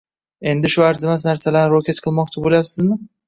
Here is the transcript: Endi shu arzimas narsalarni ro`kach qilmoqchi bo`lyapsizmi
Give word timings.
Endi 0.51 0.71
shu 0.75 0.85
arzimas 0.85 1.27
narsalarni 1.29 1.73
ro`kach 1.83 2.01
qilmoqchi 2.07 2.45
bo`lyapsizmi 2.47 2.99